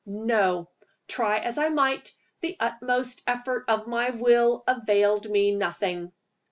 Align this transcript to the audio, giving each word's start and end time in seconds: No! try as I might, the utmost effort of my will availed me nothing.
No! 0.03 0.67
try 1.07 1.37
as 1.37 1.59
I 1.59 1.69
might, 1.69 2.11
the 2.39 2.57
utmost 2.59 3.21
effort 3.27 3.65
of 3.67 3.85
my 3.85 4.09
will 4.09 4.63
availed 4.65 5.29
me 5.29 5.53
nothing. 5.55 6.11